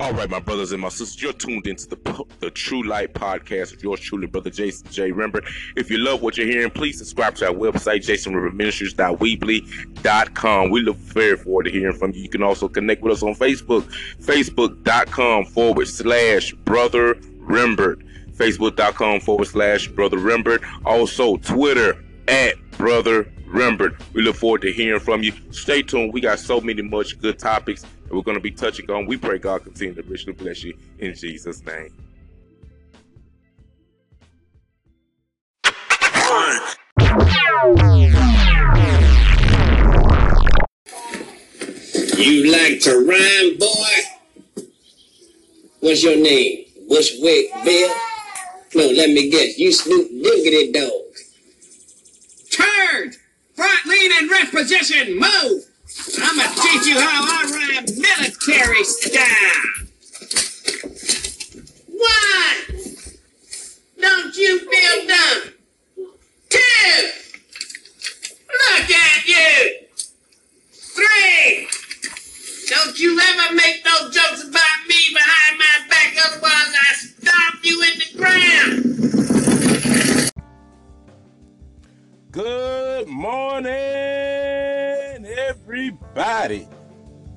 [0.00, 3.72] All right, my brothers and my sisters, you're tuned into the the True Life podcast
[3.72, 5.10] with yours truly, brother Jason J.
[5.10, 5.42] Remember,
[5.76, 10.70] if you love what you're hearing, please subscribe to our website, jasonrembertministries.weebly.com.
[10.70, 12.22] We look very forward to hearing from you.
[12.22, 13.92] You can also connect with us on Facebook,
[14.22, 18.00] facebook.com forward slash brother Rembert,
[18.36, 20.64] facebook.com forward slash brother Rembert.
[20.84, 24.00] Also, Twitter at brother Rembert.
[24.12, 25.32] We look forward to hearing from you.
[25.50, 26.12] Stay tuned.
[26.12, 29.06] We got so many much good topics that we're going to be touching on.
[29.06, 31.92] We pray God continue to richly bless you in Jesus' name.
[42.16, 44.64] You like to rhyme, boy?
[45.80, 46.64] What's your name?
[46.88, 47.94] Bushwick Bill?
[48.74, 49.58] No, let me guess.
[49.58, 50.90] You Snoop Diggity Dog.
[52.50, 53.12] Turn!
[53.54, 55.18] Front lean and rest position.
[55.18, 55.67] Move!
[56.22, 59.62] I'm gonna teach you how I rhyme military style.
[61.88, 62.96] One.
[64.00, 65.57] Don't you feel dumb?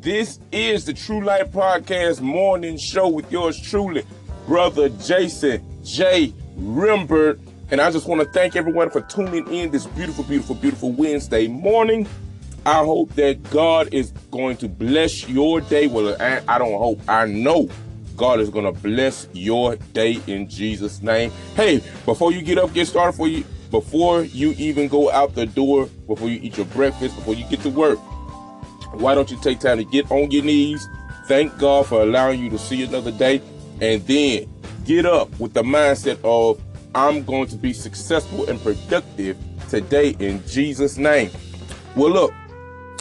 [0.02, 4.04] This is the True Life Podcast morning show with yours truly,
[4.48, 6.34] brother Jason J.
[6.58, 7.40] Rembert.
[7.70, 11.48] And I just want to thank everyone for tuning in this beautiful, beautiful, beautiful Wednesday
[11.48, 12.08] morning.
[12.66, 15.86] I hope that God is going to bless your day.
[15.86, 17.70] Well, I, I don't hope, I know
[18.18, 21.32] God is going to bless your day in Jesus' name.
[21.56, 25.46] Hey, before you get up, get started for you, before you even go out the
[25.46, 28.00] door, before you eat your breakfast, before you get to work,
[28.94, 30.88] why don't you take time to get on your knees,
[31.28, 33.42] thank God for allowing you to see another day,
[33.80, 34.52] and then
[34.86, 36.62] get up with the mindset of,
[36.94, 39.38] I'm going to be successful and productive
[39.70, 41.32] today in Jesus' name.
[41.96, 42.34] Well, look,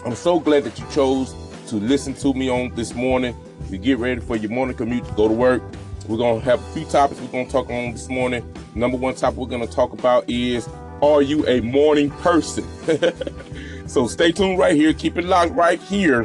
[0.05, 1.35] I'm so glad that you chose
[1.69, 3.37] to listen to me on this morning
[3.69, 5.63] to get ready for your morning commute to go to work.
[6.09, 8.43] We're going to have a few topics we're going to talk on this morning.
[8.75, 10.69] Number one topic we're going to talk about is
[11.03, 12.67] Are you a morning person?
[13.91, 14.93] so stay tuned right here.
[14.93, 16.23] Keep it locked right here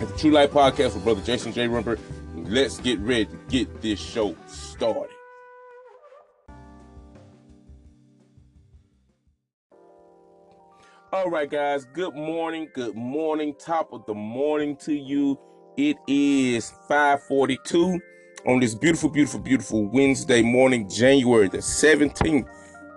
[0.00, 1.66] at the True Life Podcast with Brother Jason J.
[1.66, 1.98] Rembert.
[2.34, 5.08] Let's get ready to get this show started.
[11.10, 11.86] All right, guys.
[11.94, 12.68] Good morning.
[12.74, 13.54] Good morning.
[13.58, 15.38] Top of the morning to you.
[15.78, 17.98] It is 542
[18.46, 22.46] on this beautiful, beautiful, beautiful Wednesday morning, January the 17th,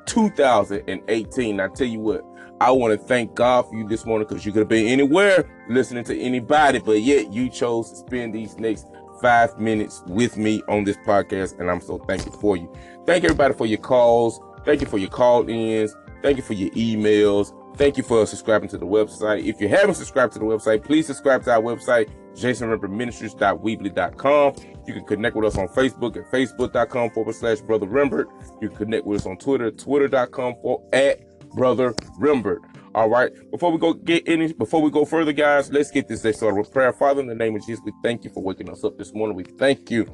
[0.06, 1.60] 2018.
[1.60, 2.26] I tell you what,
[2.60, 5.48] I want to thank God for you this morning because you could have been anywhere
[5.70, 8.88] listening to anybody, but yet you chose to spend these next
[9.22, 12.74] five minutes with me on this podcast, and I'm so thankful for you.
[13.06, 14.40] Thank everybody for your calls.
[14.66, 15.96] Thank you for your call ins.
[16.22, 17.54] Thank you for your emails.
[17.78, 19.46] Thank you for subscribing to the website.
[19.46, 24.56] If you haven't subscribed to the website, please subscribe to our website, jasonrembertministries.weebly.com.
[24.88, 28.26] You can connect with us on Facebook at facebook.com forward slash brother Rembert.
[28.62, 31.20] You can connect with us on Twitter, twitter.com for at
[31.54, 32.60] brother Rembert.
[32.96, 33.32] All right.
[33.52, 36.58] Before we go get any, before we go further, guys, let's get this day started
[36.58, 36.92] with prayer.
[36.94, 39.36] Father, in the name of Jesus, we thank you for waking us up this morning.
[39.36, 40.08] We thank you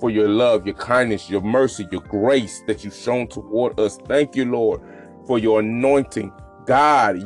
[0.00, 3.98] for your love, your kindness, your mercy, your grace that you've shown toward us.
[4.06, 4.80] Thank you, Lord,
[5.26, 6.32] for your anointing.
[6.66, 7.18] God,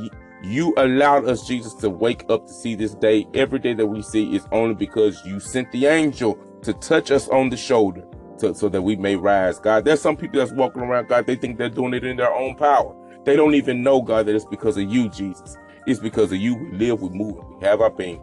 [0.42, 3.26] you allowed us, Jesus, to wake up to see this day.
[3.34, 7.28] Every day that we see is only because you sent the angel to touch us
[7.28, 8.04] on the shoulder
[8.38, 9.58] to, so that we may rise.
[9.58, 12.32] God, there's some people that's walking around, God, they think they're doing it in their
[12.32, 12.94] own power.
[13.24, 15.56] They don't even know, God, that it's because of you, Jesus.
[15.86, 18.20] It's because of you we live, we move, we have our being.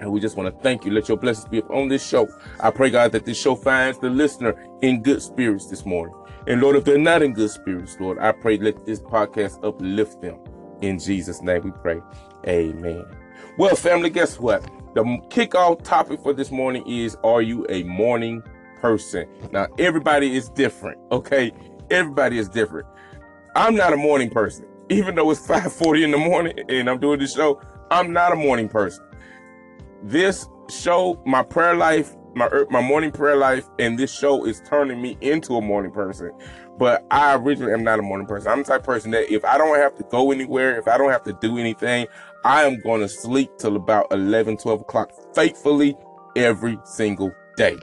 [0.00, 0.90] And we just want to thank you.
[0.90, 2.28] Let your blessings be upon this show.
[2.58, 6.14] I pray, God, that this show finds the listener in good spirits this morning.
[6.46, 10.20] And Lord, if they're not in good spirits, Lord, I pray let this podcast uplift
[10.20, 10.38] them.
[10.80, 12.00] In Jesus' name we pray.
[12.48, 13.04] Amen.
[13.56, 14.62] Well, family, guess what?
[14.94, 18.42] The kickoff topic for this morning is Are you a morning
[18.80, 19.28] person?
[19.52, 21.52] Now, everybody is different, okay?
[21.90, 22.88] Everybody is different.
[23.54, 24.66] I'm not a morning person.
[24.88, 27.60] Even though it's 5:40 in the morning and I'm doing this show,
[27.90, 29.04] I'm not a morning person.
[30.02, 34.60] This show, my prayer life, my er, my morning prayer life, and this show is
[34.66, 36.32] turning me into a morning person.
[36.78, 38.50] But I originally am not a morning person.
[38.50, 40.96] I'm the type of person that if I don't have to go anywhere, if I
[40.96, 42.06] don't have to do anything,
[42.44, 45.96] I am going to sleep till about 11, 12 o'clock faithfully
[46.34, 47.76] every single day.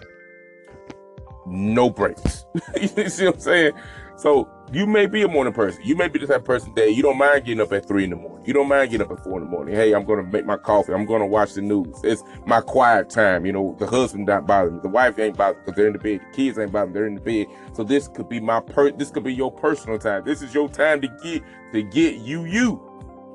[1.45, 2.45] No breaks.
[2.81, 3.73] you see what I'm saying?
[4.17, 5.81] So You may be a morning person.
[5.83, 8.03] You may be the type of person that you don't mind getting up at three
[8.03, 8.45] in the morning.
[8.45, 9.73] You don't mind getting up at four in the morning.
[9.73, 10.93] Hey, I'm gonna make my coffee.
[10.93, 11.99] I'm gonna watch the news.
[12.03, 13.47] It's my quiet time.
[13.47, 14.81] You know, the husband not bothering me.
[14.83, 16.21] The wife ain't bothering because they're in the bed.
[16.21, 16.93] The kids ain't bothering.
[16.93, 17.47] They're in the bed.
[17.73, 18.91] So this could be my per.
[18.91, 20.23] This could be your personal time.
[20.23, 21.41] This is your time to get
[21.73, 22.79] to get you you.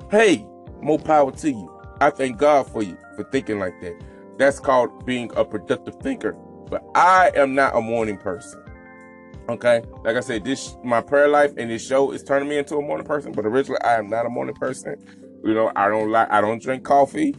[0.09, 0.47] Hey,
[0.81, 1.69] more power to you.
[1.99, 4.01] I thank God for you for thinking like that.
[4.37, 6.31] That's called being a productive thinker.
[6.69, 8.64] But I am not a morning person.
[9.47, 12.77] Okay, like I said, this my prayer life and this show is turning me into
[12.77, 13.31] a morning person.
[13.31, 14.95] But originally, I am not a morning person.
[15.43, 17.35] You know, I don't like, I don't drink coffee.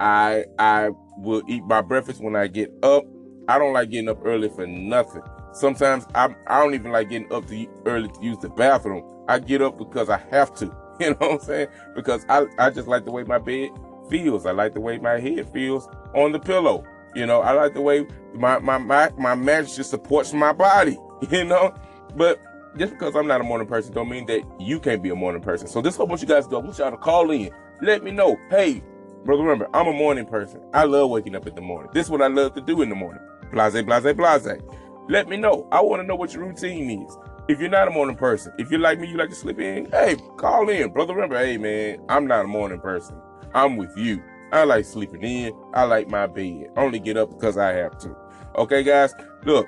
[0.00, 3.04] I I will eat my breakfast when I get up.
[3.46, 5.22] I don't like getting up early for nothing.
[5.52, 9.04] Sometimes I I don't even like getting up to early to use the bathroom.
[9.28, 10.74] I get up because I have to.
[11.00, 11.68] You know what I'm saying?
[11.96, 13.70] Because I I just like the way my bed
[14.08, 14.46] feels.
[14.46, 16.84] I like the way my head feels on the pillow.
[17.16, 20.96] You know, I like the way my my my, my mattress just supports my body.
[21.30, 21.74] You know,
[22.16, 22.40] but
[22.76, 25.42] just because I'm not a morning person don't mean that you can't be a morning
[25.42, 25.66] person.
[25.68, 26.56] So this is what you guys do.
[26.56, 27.50] I want y'all to call in.
[27.80, 28.36] Let me know.
[28.50, 28.82] Hey,
[29.24, 30.60] brother, Rembert, I'm a morning person.
[30.72, 31.90] I love waking up in the morning.
[31.94, 33.22] This is what I love to do in the morning.
[33.52, 34.60] Blase, blase, blase.
[35.08, 35.68] Let me know.
[35.70, 37.16] I want to know what your routine is.
[37.46, 39.90] If you're not a morning person, if you're like me, you like to sleep in,
[39.90, 40.90] hey, call in.
[40.92, 43.16] Brother, Rembert, hey, man, I'm not a morning person.
[43.54, 44.22] I'm with you.
[44.50, 45.52] I like sleeping in.
[45.74, 46.70] I like my bed.
[46.76, 48.16] I only get up because I have to.
[48.56, 49.12] Okay, guys.
[49.44, 49.66] Look,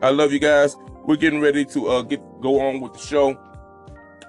[0.00, 0.76] I love you guys.
[1.04, 3.38] We're getting ready to uh get go on with the show.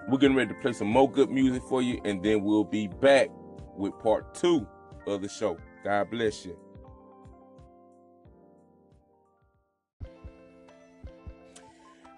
[0.07, 2.87] We're getting ready to play some more good music for you, and then we'll be
[2.87, 3.29] back
[3.75, 4.67] with part two
[5.07, 5.57] of the show.
[5.83, 6.57] God bless you.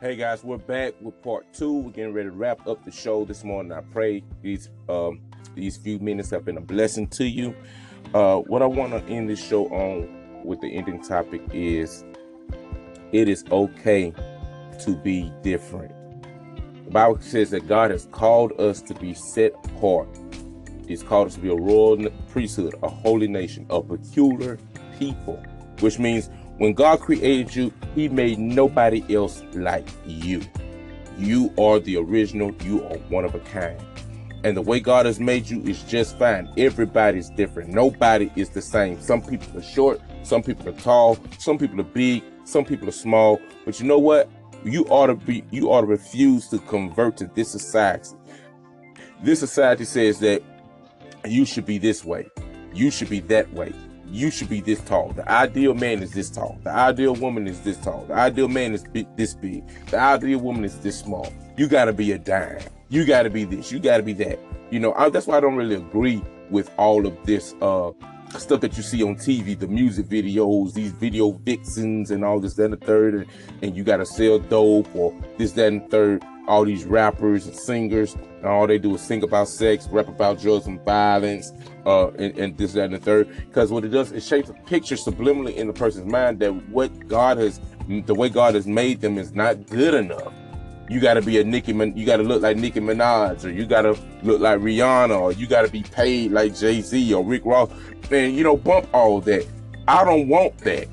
[0.01, 1.79] Hey guys, we're back with part two.
[1.79, 3.71] We're getting ready to wrap up the show this morning.
[3.71, 5.21] I pray these um
[5.55, 7.55] these few minutes have been a blessing to you.
[8.13, 12.03] Uh, what I want to end this show on with the ending topic is
[13.12, 14.13] it is okay
[14.84, 15.94] to be different.
[16.86, 20.07] The Bible says that God has called us to be set apart.
[20.88, 24.60] He's called us to be a royal priesthood, a holy nation, a peculiar
[25.00, 25.44] people,
[25.80, 30.42] which means when God created you, He made nobody else like you.
[31.18, 33.80] You are the original, you are one of a kind.
[34.44, 36.48] And the way God has made you is just fine.
[36.56, 37.72] Everybody's different.
[37.72, 39.02] Nobody is the same.
[39.02, 42.94] Some people are short, some people are tall, some people are big, some people are
[42.94, 43.42] small.
[43.65, 44.30] But you know what?
[44.63, 48.15] You ought to be you ought to refuse to convert to this society.
[49.21, 50.42] This society says that
[51.25, 52.27] you should be this way.
[52.74, 53.74] You should be that way.
[54.07, 55.12] You should be this tall.
[55.13, 56.59] The ideal man is this tall.
[56.63, 58.06] The ideal woman is this tall.
[58.07, 59.63] The ideal man is big, this big.
[59.88, 61.31] The ideal woman is this small.
[61.57, 62.62] You got to be a dime.
[62.89, 63.71] You got to be this.
[63.71, 64.39] You got to be that.
[64.69, 67.92] You know, I, that's why I don't really agree with all of this uh,
[68.39, 72.53] stuff that you see on TV, the music videos, these video vixens, and all this,
[72.55, 73.25] that, and the third, and,
[73.61, 76.23] and you got to sell dope or this, that, and third.
[76.47, 80.39] All these rappers and singers, and all they do is sing about sex, rap about
[80.39, 81.51] drugs and violence,
[81.87, 83.27] uh, and, and this, that, and the third.
[83.47, 87.07] Because what it does, it shapes a picture subliminally in the person's mind that what
[87.07, 90.33] God has, the way God has made them is not good enough
[90.89, 93.65] you got to be a Nicki, you got to look like Nicki Minaj, or you
[93.65, 97.23] got to look like Rihanna, or you got to be paid like Jay Z or
[97.23, 97.69] Rick Ross.
[98.11, 99.47] Man, you know, bump all that.
[99.87, 100.87] I don't want that.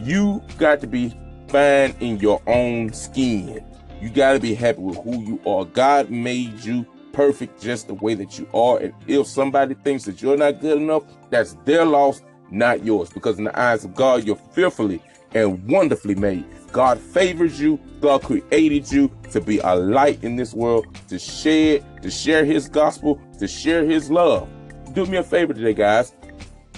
[0.00, 1.14] You got to be
[1.48, 3.64] fine in your own skin.
[4.00, 5.64] You got to be happy with who you are.
[5.64, 8.78] God made you perfect just the way that you are.
[8.78, 13.10] And if somebody thinks that you're not good enough, that's their loss, not yours.
[13.10, 15.00] Because in the eyes of God, you're fearfully
[15.34, 16.44] and wonderfully made.
[16.72, 17.78] God favors you.
[18.00, 22.68] God created you to be a light in this world, to share, to share his
[22.68, 24.48] gospel, to share his love.
[24.94, 26.14] Do me a favor today, guys.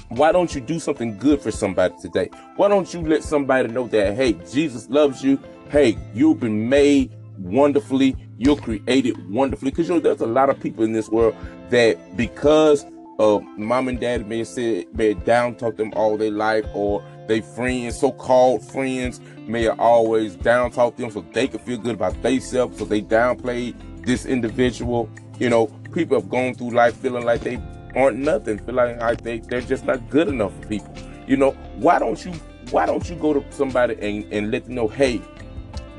[0.08, 2.28] Why don't you do something good for somebody today?
[2.56, 5.40] Why don't you let somebody know that, hey, Jesus loves you.
[5.70, 8.16] Hey, you've been made wonderfully.
[8.36, 9.70] You're created wonderfully.
[9.70, 11.34] Because you know, there's a lot of people in this world
[11.70, 12.84] that because
[13.18, 16.66] of mom and dad may have said, may have down talk them all their life,
[16.74, 21.78] or they friends, so-called friends, may have always down talk them so they could feel
[21.78, 22.78] good about themselves.
[22.78, 25.08] So they downplayed this individual.
[25.38, 27.60] You know, people have gone through life feeling like they
[27.96, 30.94] aren't nothing, feeling like they, they're just not good enough for people.
[31.26, 32.32] You know, why don't you
[32.70, 35.20] why don't you go to somebody and, and let them know, hey,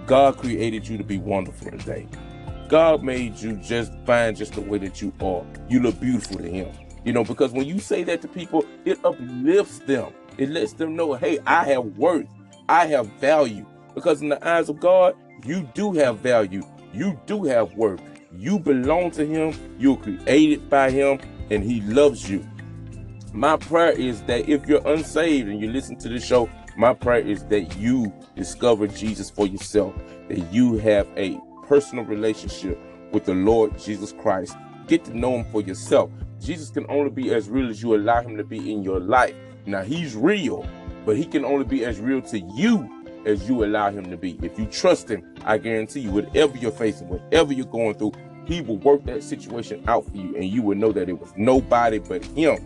[0.05, 2.07] God created you to be wonderful today.
[2.67, 5.45] God made you just fine just the way that you are.
[5.69, 6.71] You look beautiful to him.
[7.03, 10.11] You know, because when you say that to people, it uplifts them.
[10.37, 12.27] It lets them know, hey, I have worth.
[12.67, 13.65] I have value.
[13.93, 15.15] Because in the eyes of God,
[15.45, 16.63] you do have value.
[16.93, 18.01] You do have worth.
[18.37, 19.53] You belong to Him.
[19.79, 22.45] You're created by Him, and He loves you.
[23.33, 27.19] My prayer is that if you're unsaved and you listen to this show, my prayer
[27.19, 29.93] is that you discover Jesus for yourself,
[30.27, 32.77] that you have a personal relationship
[33.11, 34.57] with the Lord Jesus Christ.
[34.87, 36.11] Get to know him for yourself.
[36.39, 39.35] Jesus can only be as real as you allow him to be in your life.
[39.65, 40.67] Now, he's real,
[41.05, 42.89] but he can only be as real to you
[43.25, 44.37] as you allow him to be.
[44.41, 48.13] If you trust him, I guarantee you, whatever you're facing, whatever you're going through,
[48.45, 51.33] he will work that situation out for you, and you will know that it was
[51.35, 52.57] nobody but him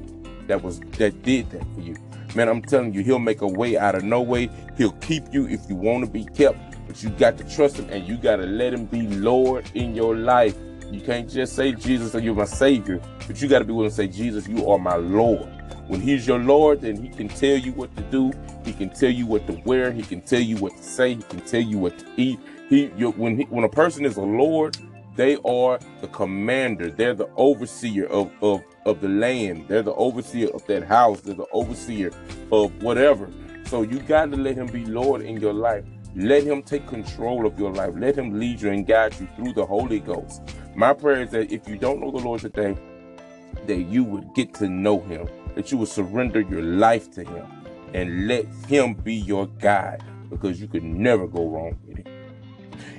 [0.48, 1.96] that was that did that for you.
[2.36, 4.50] Man, I'm telling you, he'll make a way out of no way.
[4.77, 7.89] He'll keep you if you want to be kept, but you got to trust him
[7.89, 10.56] and you got to let him be Lord in your life.
[10.91, 13.91] You can't just say Jesus or you're my Savior, but you got to be willing
[13.91, 15.48] to say, Jesus, you are my Lord.
[15.89, 18.31] When He's your Lord, then He can tell you what to do.
[18.63, 19.91] He can tell you what to wear.
[19.91, 21.15] He can tell you what to say.
[21.15, 22.39] He can tell you what to eat.
[22.69, 24.77] He, when he, when a person is a Lord,
[25.15, 26.91] they are the commander.
[26.91, 29.65] They're the overseer of, of, of the land.
[29.67, 31.22] They're the overseer of that house.
[31.22, 32.12] They're the overseer
[32.51, 33.27] of whatever.
[33.65, 35.84] So you got to let him be Lord in your life.
[36.15, 37.93] Let him take control of your life.
[37.98, 40.43] Let him lead you and guide you through the Holy Ghost.
[40.75, 42.77] My prayer is that if you don't know the Lord today,
[43.65, 47.46] that you would get to know him, that you would surrender your life to him
[47.94, 52.08] and let him be your guide because you could never go wrong with it.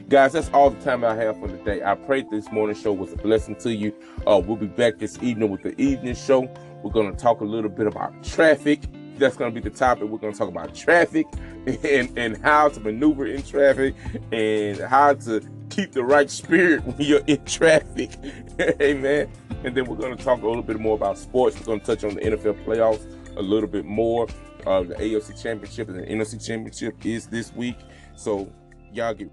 [0.08, 1.82] Guys, that's all the time I have for today.
[1.84, 3.94] I pray this morning show was a blessing to you.
[4.26, 6.52] Uh, we'll be back this evening with the evening show.
[6.82, 8.82] We're going to talk a little bit about traffic.
[9.18, 10.08] That's going to be the topic.
[10.08, 11.26] We're going to talk about traffic
[11.84, 13.94] and, and how to maneuver in traffic
[14.32, 18.10] and how to keep the right spirit when you're in traffic.
[18.80, 19.30] Amen.
[19.62, 21.58] And then we're going to talk a little bit more about sports.
[21.58, 24.26] We're going to touch on the NFL playoffs a little bit more.
[24.66, 27.76] Uh, the AFC Championship and the NFC Championship is this week.
[28.16, 28.50] So
[28.92, 29.30] y'all get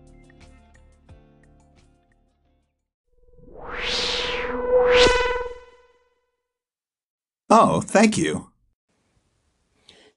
[7.49, 8.51] Oh, thank you.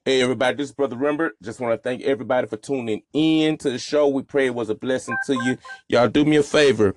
[0.05, 1.31] Hey everybody, this is Brother Rembert.
[1.43, 4.09] Just want to thank everybody for tuning in to the show.
[4.09, 5.57] We pray it was a blessing to you.
[5.89, 6.95] Y'all do me a favor.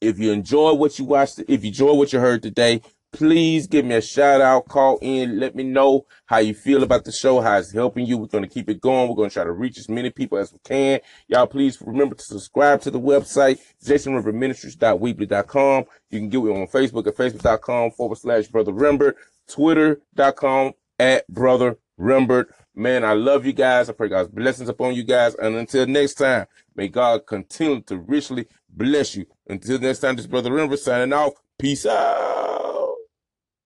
[0.00, 3.84] If you enjoy what you watched, if you enjoy what you heard today, please give
[3.84, 7.40] me a shout out, call in, let me know how you feel about the show,
[7.40, 8.18] how it's helping you.
[8.18, 9.08] We're going to keep it going.
[9.08, 11.00] We're going to try to reach as many people as we can.
[11.28, 15.84] Y'all, please remember to subscribe to the website, jasonrembertministries.weebly.com.
[16.10, 19.14] You can get me on Facebook at facebook.com forward slash brother Rembert,
[19.48, 22.46] twitter.com at brother Rembert.
[22.74, 23.90] Man, I love you guys.
[23.90, 25.34] I pray God's blessings upon you guys.
[25.34, 29.26] And until next time, may God continue to richly bless you.
[29.50, 31.32] Until next time, this brother Rembert signing off.
[31.58, 32.79] Peace out.